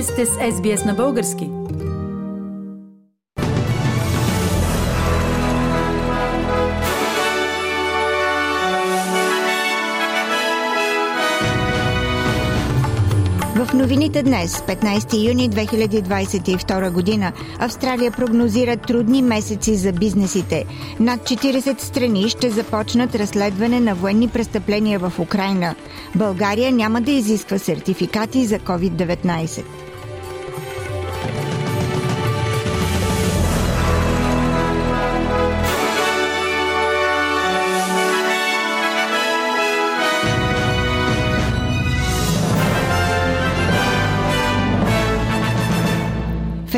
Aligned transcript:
Вие 0.00 0.06
сте 0.06 0.26
с 0.26 0.30
SBS 0.30 0.86
на 0.86 0.94
български. 0.94 1.50
В 13.54 13.74
новините 13.74 14.22
днес, 14.22 14.60
15 14.60 15.28
юни 15.28 15.50
2022 15.50 16.90
година, 16.92 17.32
Австралия 17.58 18.10
прогнозира 18.10 18.76
трудни 18.76 19.22
месеци 19.22 19.76
за 19.76 19.92
бизнесите. 19.92 20.64
Над 21.00 21.20
40 21.20 21.80
страни 21.80 22.28
ще 22.28 22.50
започнат 22.50 23.14
разследване 23.14 23.80
на 23.80 23.94
военни 23.94 24.28
престъпления 24.28 24.98
в 24.98 25.12
Украина. 25.18 25.74
България 26.14 26.72
няма 26.72 27.00
да 27.00 27.10
изисква 27.10 27.58
сертификати 27.58 28.46
за 28.46 28.58
COVID-19. 28.58 29.64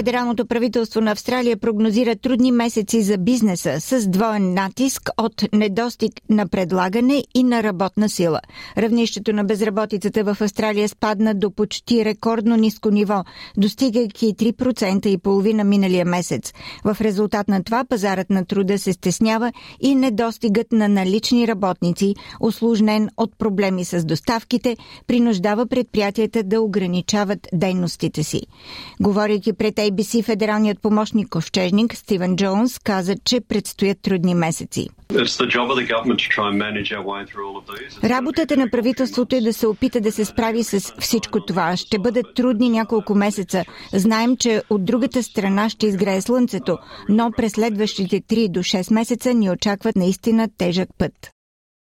Федералното 0.02 0.46
правителство 0.46 1.00
на 1.00 1.10
Австралия 1.10 1.56
прогнозира 1.56 2.16
трудни 2.16 2.52
месеци 2.52 3.02
за 3.02 3.18
бизнеса 3.18 3.80
с 3.80 4.08
двоен 4.08 4.54
натиск 4.54 5.10
от 5.16 5.44
недостиг 5.52 6.12
на 6.30 6.48
предлагане 6.48 7.24
и 7.34 7.42
на 7.42 7.62
работна 7.62 8.08
сила. 8.08 8.40
Равнището 8.78 9.32
на 9.32 9.44
безработицата 9.44 10.24
в 10.24 10.36
Австралия 10.40 10.88
спадна 10.88 11.34
до 11.34 11.50
почти 11.50 12.04
рекордно 12.04 12.56
ниско 12.56 12.90
ниво, 12.90 13.24
достигайки 13.56 14.34
3% 14.34 15.06
и 15.06 15.18
половина 15.18 15.64
миналия 15.64 16.04
месец. 16.04 16.52
В 16.84 16.96
резултат 17.00 17.48
на 17.48 17.64
това 17.64 17.84
пазарът 17.84 18.30
на 18.30 18.44
труда 18.44 18.78
се 18.78 18.92
стеснява 18.92 19.52
и 19.80 19.94
недостигът 19.94 20.72
на 20.72 20.88
налични 20.88 21.48
работници, 21.48 22.14
осложнен 22.40 23.08
от 23.16 23.38
проблеми 23.38 23.84
с 23.84 24.04
доставките, 24.04 24.76
принуждава 25.06 25.66
предприятията 25.66 26.42
да 26.42 26.60
ограничават 26.60 27.48
дейностите 27.52 28.22
си. 28.22 28.42
Говорейки 29.00 29.52
пред 29.52 29.78
ABC 29.92 30.24
федералният 30.24 30.82
помощник 30.82 31.28
ковчежник 31.28 31.96
Стивен 31.96 32.36
Джонс 32.36 32.78
каза, 32.78 33.14
че 33.24 33.40
предстоят 33.40 33.98
трудни 34.02 34.34
месеци. 34.34 34.88
Работата 38.04 38.56
на 38.56 38.70
правителството 38.70 39.36
е 39.36 39.40
да 39.40 39.52
се 39.52 39.66
опита 39.66 40.00
да 40.00 40.12
се 40.12 40.24
справи 40.24 40.64
с 40.64 40.80
всичко 40.98 41.44
това. 41.44 41.76
Ще 41.76 41.98
бъдат 41.98 42.26
трудни 42.34 42.70
няколко 42.70 43.14
месеца. 43.14 43.64
Знаем, 43.92 44.36
че 44.36 44.62
от 44.70 44.84
другата 44.84 45.22
страна 45.22 45.68
ще 45.68 45.86
изгрее 45.86 46.20
слънцето, 46.20 46.78
но 47.08 47.30
през 47.36 47.52
следващите 47.52 48.20
3 48.20 48.48
до 48.48 48.60
6 48.60 48.94
месеца 48.94 49.34
ни 49.34 49.50
очакват 49.50 49.96
наистина 49.96 50.48
тежък 50.58 50.88
път. 50.98 51.12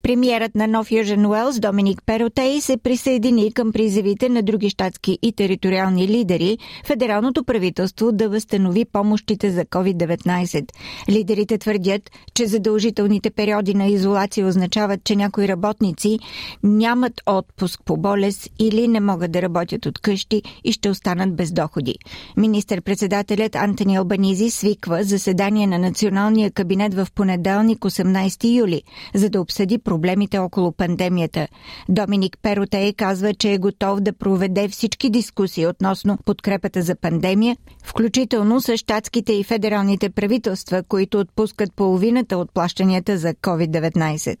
Премиерът 0.02 0.54
на 0.54 0.66
Нов 0.66 0.92
Южен 0.92 1.26
Уелс 1.26 1.60
Доминик 1.60 2.02
Перотей 2.06 2.60
се 2.60 2.76
присъедини 2.76 3.52
към 3.52 3.72
призивите 3.72 4.28
на 4.28 4.42
други 4.42 4.70
щатски 4.70 5.18
и 5.22 5.32
териториални 5.32 6.08
лидери 6.08 6.58
федералното 6.84 7.44
правителство 7.44 8.12
да 8.12 8.28
възстанови 8.28 8.84
помощите 8.84 9.50
за 9.50 9.64
COVID-19. 9.64 10.64
Лидерите 11.10 11.58
твърдят, 11.58 12.10
че 12.34 12.46
задължителните 12.46 13.30
периоди 13.30 13.74
на 13.74 13.86
изолация 13.86 14.46
означават, 14.46 15.04
че 15.04 15.16
някои 15.16 15.48
работници 15.48 16.18
нямат 16.62 17.12
отпуск 17.26 17.80
по 17.84 17.96
болест 17.96 18.48
или 18.58 18.88
не 18.88 19.00
могат 19.00 19.32
да 19.32 19.42
работят 19.42 19.86
от 19.86 19.98
къщи 19.98 20.42
и 20.64 20.72
ще 20.72 20.90
останат 20.90 21.36
без 21.36 21.52
доходи. 21.52 21.94
Министър-председателят 22.36 23.56
Антони 23.56 23.96
Албанизи 23.96 24.50
свиква 24.50 25.04
заседание 25.04 25.66
на 25.66 25.78
националния 25.78 26.50
кабинет 26.50 26.94
в 26.94 27.06
понеделник 27.14 27.78
18 27.78 28.56
юли, 28.58 28.82
за 29.14 29.30
да 29.30 29.40
обсъди 29.40 29.78
проблемите 29.88 30.38
около 30.38 30.72
пандемията. 30.72 31.48
Доминик 31.88 32.38
Перотей 32.42 32.92
казва, 32.92 33.34
че 33.34 33.52
е 33.52 33.58
готов 33.58 34.00
да 34.00 34.12
проведе 34.12 34.68
всички 34.68 35.10
дискусии 35.10 35.66
относно 35.66 36.18
подкрепата 36.24 36.82
за 36.82 36.96
пандемия, 36.96 37.56
включително 37.84 38.60
с 38.60 38.76
щатските 38.76 39.32
и 39.32 39.44
федералните 39.44 40.10
правителства, 40.10 40.82
които 40.88 41.18
отпускат 41.18 41.74
половината 41.76 42.38
от 42.38 42.54
плащанията 42.54 43.18
за 43.18 43.34
COVID-19. 43.34 44.36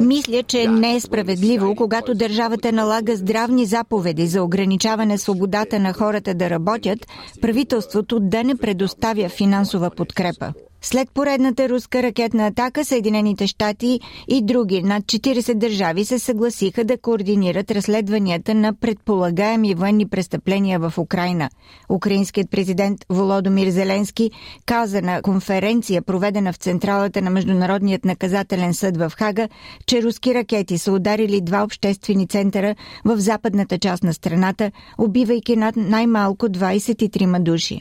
Мисля, 0.00 0.42
че 0.42 0.68
не 0.68 0.94
е 0.94 1.00
справедливо, 1.00 1.74
когато 1.76 2.14
държавата 2.14 2.72
налага 2.72 3.16
здравни 3.16 3.66
заповеди 3.66 4.26
за 4.26 4.42
ограничаване 4.42 5.18
свободата 5.18 5.78
на 5.78 5.92
хората 5.92 6.34
да 6.34 6.50
работят, 6.50 7.06
правителството 7.40 8.20
да 8.20 8.44
не 8.44 8.56
предоставя 8.56 9.28
финансова 9.28 9.90
подкрепа. 9.90 10.52
След 10.82 11.10
поредната 11.10 11.68
руска 11.68 12.02
ракетна 12.02 12.46
атака, 12.46 12.84
Съединените 12.84 13.46
щати 13.46 14.00
и 14.28 14.42
други 14.42 14.82
над 14.82 15.04
40 15.04 15.54
държави 15.54 16.04
се 16.04 16.18
съгласиха 16.18 16.84
да 16.84 16.98
координират 16.98 17.70
разследванията 17.70 18.54
на 18.54 18.74
предполагаеми 18.74 19.74
военни 19.74 20.08
престъпления 20.08 20.78
в 20.78 20.98
Украина. 20.98 21.50
Украинският 21.88 22.50
президент 22.50 22.98
Володомир 23.10 23.68
Зеленски 23.68 24.30
каза 24.66 25.02
на 25.02 25.22
конференция, 25.22 26.02
проведена 26.02 26.52
в 26.52 26.56
централата 26.56 27.22
на 27.22 27.30
Международният 27.30 28.04
наказателен 28.04 28.74
съд 28.74 28.96
в 28.96 29.12
Хага, 29.16 29.48
че 29.86 30.02
руски 30.02 30.34
ракети 30.34 30.78
са 30.78 30.92
ударили 30.92 31.40
два 31.40 31.64
обществени 31.64 32.28
центъра 32.28 32.74
в 33.04 33.18
западната 33.18 33.78
част 33.78 34.02
на 34.02 34.14
страната, 34.14 34.70
убивайки 34.98 35.56
над 35.56 35.76
най-малко 35.76 36.46
23 36.46 37.42
души. 37.42 37.80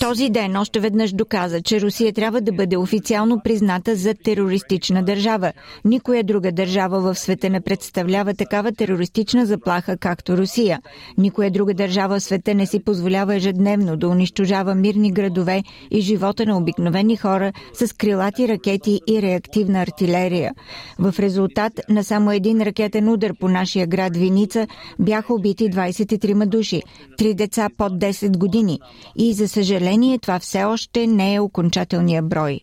Този 0.00 0.30
ден 0.30 0.56
още 0.56 0.80
веднъж 0.80 0.97
веднъж 0.98 1.12
доказа, 1.12 1.62
че 1.62 1.80
Русия 1.80 2.12
трябва 2.12 2.40
да 2.40 2.52
бъде 2.52 2.76
официално 2.76 3.40
призната 3.44 3.96
за 3.96 4.14
терористична 4.14 5.02
държава. 5.02 5.52
Никоя 5.84 6.24
друга 6.24 6.52
държава 6.52 7.00
в 7.00 7.18
света 7.18 7.50
не 7.50 7.60
представлява 7.60 8.34
такава 8.34 8.72
терористична 8.72 9.46
заплаха, 9.46 9.96
както 9.96 10.36
Русия. 10.36 10.80
Никоя 11.18 11.50
друга 11.50 11.74
държава 11.74 12.18
в 12.18 12.22
света 12.22 12.54
не 12.54 12.66
си 12.66 12.84
позволява 12.84 13.34
ежедневно 13.34 13.96
да 13.96 14.08
унищожава 14.08 14.74
мирни 14.74 15.12
градове 15.12 15.62
и 15.90 16.00
живота 16.00 16.46
на 16.46 16.56
обикновени 16.56 17.16
хора 17.16 17.52
с 17.74 17.96
крилати 17.96 18.48
ракети 18.48 19.00
и 19.06 19.22
реактивна 19.22 19.82
артилерия. 19.82 20.52
В 20.98 21.14
резултат 21.18 21.72
на 21.88 22.04
само 22.04 22.32
един 22.32 22.62
ракетен 22.62 23.08
удар 23.08 23.32
по 23.40 23.48
нашия 23.48 23.86
град 23.86 24.16
Виница 24.16 24.66
бяха 24.98 25.34
убити 25.34 25.64
23 25.64 26.46
души, 26.46 26.82
три 27.18 27.34
деца 27.34 27.68
под 27.76 27.92
10 27.92 28.38
години. 28.38 28.80
И 29.16 29.32
за 29.32 29.48
съжаление 29.48 30.18
това 30.18 30.38
все 30.38 30.64
още 30.64 30.87
още 30.88 31.06
не 31.06 31.34
е 31.34 31.40
окончателния 31.40 32.22
брой. 32.22 32.60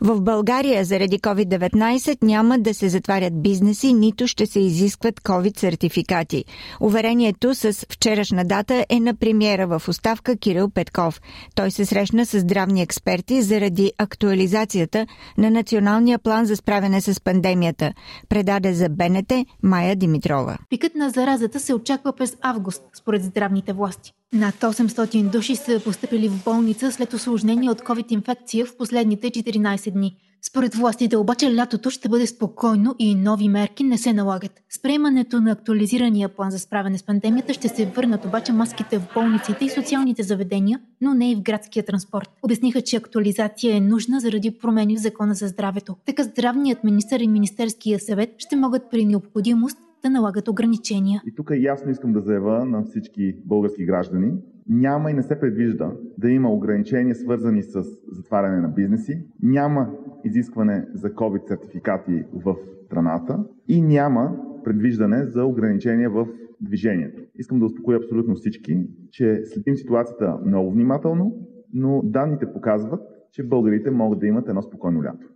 В 0.00 0.20
България 0.20 0.84
заради 0.84 1.18
COVID-19 1.18 2.24
няма 2.24 2.58
да 2.58 2.74
се 2.74 2.88
затварят 2.88 3.42
бизнеси, 3.42 3.92
нито 3.92 4.26
ще 4.26 4.46
се 4.46 4.60
изискват 4.60 5.20
COVID-сертификати. 5.20 6.44
Уверението 6.80 7.54
с 7.54 7.72
вчерашна 7.72 8.44
дата 8.44 8.86
е 8.88 9.00
на 9.00 9.14
премиера 9.14 9.66
в 9.66 9.88
оставка 9.88 10.36
Кирил 10.36 10.70
Петков. 10.70 11.20
Той 11.54 11.70
се 11.70 11.84
срещна 11.84 12.26
с 12.26 12.40
здравни 12.40 12.82
експерти 12.82 13.42
заради 13.42 13.92
актуализацията 13.98 15.06
на 15.38 15.50
Националния 15.50 16.18
план 16.18 16.46
за 16.46 16.56
справяне 16.56 17.00
с 17.00 17.20
пандемията. 17.20 17.92
Предаде 18.28 18.74
за 18.74 18.88
БНТ 18.88 19.32
Майя 19.62 19.96
Димитрова. 19.96 20.58
Пикът 20.70 20.94
на 20.94 21.10
заразата 21.10 21.60
се 21.60 21.74
очаква 21.74 22.12
през 22.12 22.36
август, 22.42 22.82
според 22.94 23.24
здравните 23.24 23.72
власти. 23.72 24.12
Над 24.32 24.54
800 24.54 25.30
души 25.30 25.56
са 25.56 25.80
поступили 25.84 26.28
в 26.28 26.44
болница 26.44 26.92
след 26.92 27.12
осложнение 27.12 27.70
от 27.70 27.80
COVID-инфекция 27.80 28.66
в 28.66 28.76
последните 28.76 29.30
14 29.30 29.90
дни. 29.90 30.16
Според 30.42 30.74
властите 30.74 31.16
обаче 31.16 31.54
лятото 31.54 31.90
ще 31.90 32.08
бъде 32.08 32.26
спокойно 32.26 32.94
и 32.98 33.14
нови 33.14 33.48
мерки 33.48 33.84
не 33.84 33.98
се 33.98 34.12
налагат. 34.12 34.62
С 34.70 34.82
приемането 34.82 35.40
на 35.40 35.50
актуализирания 35.50 36.28
план 36.28 36.50
за 36.50 36.58
справяне 36.58 36.98
с 36.98 37.02
пандемията 37.02 37.54
ще 37.54 37.68
се 37.68 37.86
върнат 37.86 38.24
обаче 38.24 38.52
маските 38.52 38.98
в 38.98 39.06
болниците 39.14 39.64
и 39.64 39.70
социалните 39.70 40.22
заведения, 40.22 40.80
но 41.00 41.14
не 41.14 41.30
и 41.30 41.34
в 41.34 41.42
градския 41.42 41.84
транспорт. 41.84 42.30
Обясниха, 42.42 42.82
че 42.82 42.96
актуализация 42.96 43.76
е 43.76 43.80
нужна 43.80 44.20
заради 44.20 44.50
промени 44.50 44.96
в 44.96 45.00
закона 45.00 45.34
за 45.34 45.48
здравето. 45.48 45.96
Така 46.06 46.22
здравният 46.22 46.84
министър 46.84 47.20
и 47.20 47.28
Министерския 47.28 48.00
съвет 48.00 48.34
ще 48.38 48.56
могат 48.56 48.90
при 48.90 49.04
необходимост 49.04 49.78
да 50.02 50.10
налагат 50.10 50.48
ограничения. 50.48 51.22
И 51.26 51.34
тук 51.34 51.50
ясно 51.56 51.90
искам 51.90 52.12
да 52.12 52.20
заявя 52.20 52.64
на 52.64 52.82
всички 52.82 53.36
български 53.44 53.84
граждани, 53.84 54.32
няма 54.68 55.10
и 55.10 55.14
не 55.14 55.22
се 55.22 55.40
предвижда 55.40 55.92
да 56.18 56.30
има 56.30 56.52
ограничения 56.52 57.14
свързани 57.14 57.62
с 57.62 57.82
затваряне 58.12 58.60
на 58.60 58.68
бизнеси, 58.68 59.24
няма 59.42 59.90
изискване 60.24 60.86
за 60.94 61.08
COVID 61.08 61.48
сертификати 61.48 62.24
в 62.32 62.56
страната 62.84 63.44
и 63.68 63.82
няма 63.82 64.36
предвиждане 64.64 65.24
за 65.24 65.44
ограничения 65.44 66.10
в 66.10 66.26
движението. 66.60 67.22
Искам 67.38 67.58
да 67.58 67.64
успокоя 67.64 67.98
абсолютно 67.98 68.34
всички, 68.34 68.86
че 69.10 69.42
следим 69.44 69.76
ситуацията 69.76 70.38
много 70.46 70.70
внимателно, 70.70 71.32
но 71.72 72.02
данните 72.04 72.52
показват, 72.52 73.00
че 73.32 73.48
българите 73.48 73.90
могат 73.90 74.18
да 74.18 74.26
имат 74.26 74.48
едно 74.48 74.62
спокойно 74.62 75.02
лято. 75.02 75.26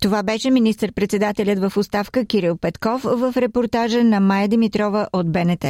Това 0.00 0.22
беше 0.22 0.50
министър-председателят 0.50 1.58
в 1.58 1.76
оставка 1.76 2.26
Кирил 2.26 2.56
Петков 2.56 3.02
в 3.02 3.32
репортажа 3.36 4.04
на 4.04 4.20
Майя 4.20 4.48
Димитрова 4.48 5.08
от 5.12 5.32
БНТ. 5.32 5.64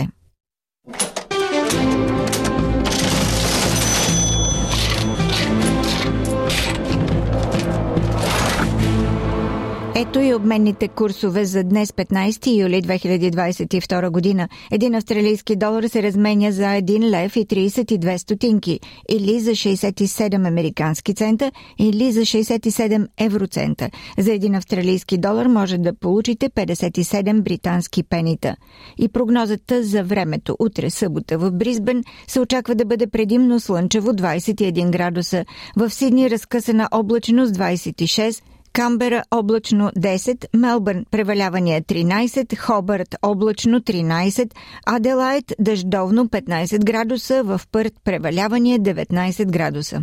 Ето 9.99 10.21
и 10.21 10.35
обменните 10.35 10.89
курсове 10.89 11.45
за 11.45 11.65
днес 11.65 11.93
15 11.93 12.61
юли 12.61 12.83
2022 12.83 14.11
година. 14.11 14.49
Един 14.71 14.95
австралийски 14.95 15.57
долар 15.57 15.85
се 15.85 16.03
разменя 16.03 16.53
за 16.53 16.63
1 16.63 17.11
лев 17.11 17.37
и 17.37 17.47
32 17.47 18.17
стотинки 18.17 18.81
или 19.09 19.41
за 19.41 19.51
67 19.51 20.47
американски 20.47 21.15
цента 21.15 21.53
или 21.79 22.13
за 22.13 22.21
67 22.21 23.07
евроцента. 23.19 23.91
За 24.19 24.33
един 24.33 24.55
австралийски 24.55 25.19
долар 25.19 25.47
може 25.47 25.79
да 25.79 25.95
получите 25.95 26.51
57 26.51 27.43
британски 27.43 28.03
пенита. 28.03 28.57
И 28.99 29.09
прогнозата 29.09 29.83
за 29.83 30.05
времето 30.05 30.57
утре 30.59 30.91
събота 30.91 31.39
в 31.39 31.51
Бризбен 31.51 32.03
се 32.29 32.41
очаква 32.41 32.75
да 32.75 32.85
бъде 32.85 33.07
предимно 33.07 33.61
слънчево 33.61 34.13
21 34.13 34.91
градуса. 34.91 35.45
В 35.77 35.91
Сидни 35.91 36.31
разкъсана 36.31 36.89
облачност 36.93 37.55
26 37.55 38.43
Камбера 38.77 39.25
облачно 39.31 39.91
10, 39.99 40.47
Мелбърн 40.57 41.05
превалявания 41.11 41.83
13, 41.83 42.57
Хобърт 42.59 43.17
облачно 43.23 43.81
13, 43.81 44.51
Аделайт 44.87 45.53
дъждовно 45.59 46.29
15 46.29 46.85
градуса, 46.85 47.43
в 47.43 47.61
Пърт 47.73 47.93
превалявания 48.05 48.81
19 48.81 49.47
градуса. 49.51 50.03